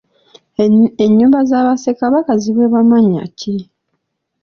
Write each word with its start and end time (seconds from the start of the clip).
Enyumba 1.03 1.39
za 1.49 1.65
Bassekabaka 1.67 2.31
ziweebwa 2.41 2.81
mannya 2.89 3.23
ki? 3.37 3.55